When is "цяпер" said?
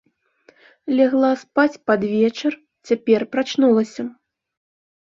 2.93-3.19